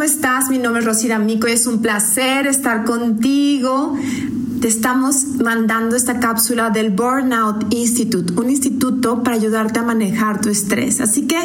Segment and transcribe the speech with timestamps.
[0.00, 0.48] ¿cómo estás?
[0.48, 3.98] Mi nombre es Rosida Mico y es un placer estar contigo.
[4.62, 10.48] Te estamos mandando esta cápsula del Burnout Institute, un instituto para ayudarte a manejar tu
[10.48, 11.02] estrés.
[11.02, 11.36] Así que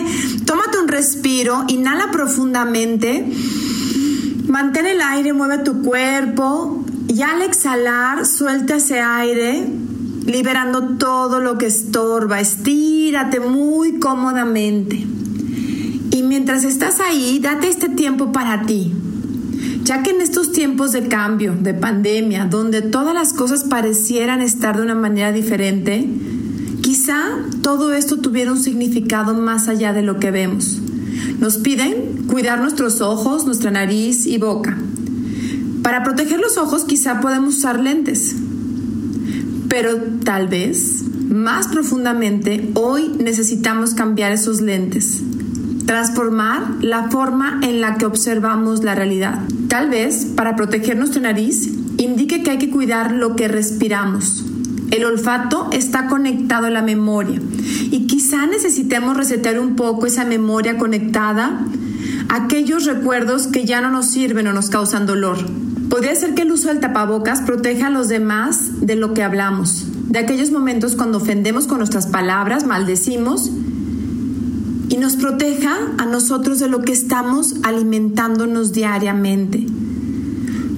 [0.45, 3.29] tómate un respiro, inhala profundamente,
[4.47, 9.67] mantén el aire, mueve tu cuerpo y al exhalar suelta ese aire
[10.25, 12.39] liberando todo lo que estorba.
[12.39, 15.14] Estírate muy cómodamente.
[16.15, 18.93] Y mientras estás ahí, date este tiempo para ti.
[19.83, 24.77] Ya que en estos tiempos de cambio, de pandemia, donde todas las cosas parecieran estar
[24.77, 26.07] de una manera diferente,
[26.79, 27.19] quizá
[27.61, 30.79] todo esto tuviera un significado más allá de lo que vemos.
[31.41, 34.77] Nos piden cuidar nuestros ojos, nuestra nariz y boca.
[35.83, 38.37] Para proteger los ojos quizá podemos usar lentes,
[39.67, 45.21] pero tal vez, más profundamente, hoy necesitamos cambiar esos lentes
[45.85, 49.39] transformar la forma en la que observamos la realidad.
[49.67, 54.45] Tal vez, para proteger nuestra nariz, indique que hay que cuidar lo que respiramos.
[54.91, 57.41] El olfato está conectado a la memoria
[57.91, 61.65] y quizá necesitemos resetear un poco esa memoria conectada
[62.29, 65.37] aquellos recuerdos que ya no nos sirven o nos causan dolor.
[65.89, 69.85] Podría ser que el uso del tapabocas proteja a los demás de lo que hablamos,
[70.09, 73.51] de aquellos momentos cuando ofendemos con nuestras palabras, maldecimos
[74.89, 79.65] y nos proteja a nosotros de lo que estamos alimentándonos diariamente.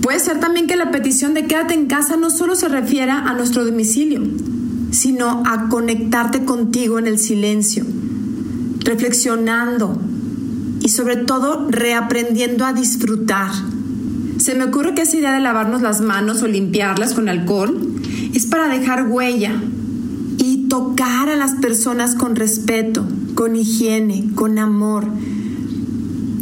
[0.01, 3.33] Puede ser también que la petición de quédate en casa no solo se refiera a
[3.33, 4.21] nuestro domicilio,
[4.91, 7.85] sino a conectarte contigo en el silencio,
[8.79, 9.99] reflexionando
[10.81, 13.51] y sobre todo reaprendiendo a disfrutar.
[14.37, 17.77] Se me ocurre que esa idea de lavarnos las manos o limpiarlas con alcohol
[18.33, 19.61] es para dejar huella
[20.37, 23.05] y tocar a las personas con respeto,
[23.37, 25.05] con higiene, con amor.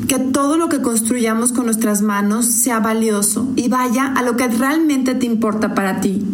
[0.08, 4.48] Que todo lo que construyamos con nuestras manos sea valioso y vaya a lo que
[4.48, 6.26] realmente te importa para ti.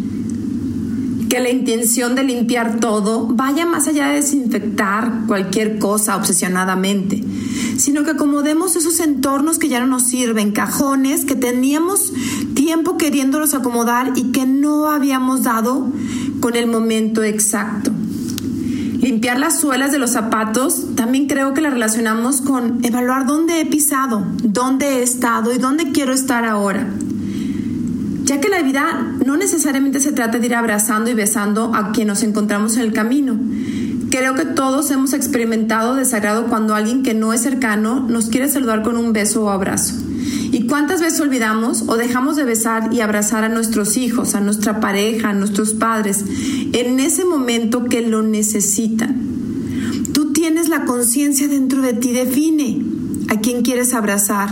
[1.28, 7.24] Que la intención de limpiar todo vaya más allá de desinfectar cualquier cosa obsesionadamente,
[7.76, 12.12] sino que acomodemos esos entornos que ya no nos sirven, cajones que teníamos
[12.54, 15.88] tiempo queriéndolos acomodar y que no habíamos dado
[16.40, 17.91] con el momento exacto.
[19.02, 23.66] Limpiar las suelas de los zapatos, también creo que la relacionamos con evaluar dónde he
[23.66, 26.86] pisado, dónde he estado y dónde quiero estar ahora.
[28.22, 32.06] Ya que la vida no necesariamente se trata de ir abrazando y besando a quien
[32.06, 33.36] nos encontramos en el camino.
[34.12, 38.84] Creo que todos hemos experimentado desagrado cuando alguien que no es cercano nos quiere saludar
[38.84, 39.96] con un beso o abrazo.
[40.52, 44.80] ¿Y cuántas veces olvidamos o dejamos de besar y abrazar a nuestros hijos, a nuestra
[44.80, 46.26] pareja, a nuestros padres,
[46.74, 49.16] en ese momento que lo necesitan?
[50.12, 52.84] Tú tienes la conciencia dentro de ti, define
[53.28, 54.50] a quién quieres abrazar,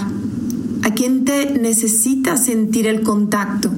[0.82, 3.70] a quién te necesita sentir el contacto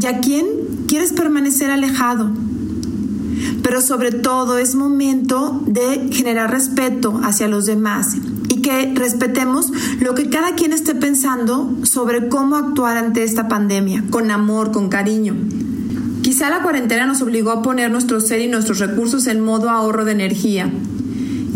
[0.00, 0.46] y a quién
[0.88, 2.30] quieres permanecer alejado.
[3.62, 8.16] Pero sobre todo es momento de generar respeto hacia los demás
[8.62, 14.30] que respetemos lo que cada quien esté pensando sobre cómo actuar ante esta pandemia, con
[14.30, 15.34] amor, con cariño.
[16.22, 20.04] Quizá la cuarentena nos obligó a poner nuestro ser y nuestros recursos en modo ahorro
[20.04, 20.70] de energía.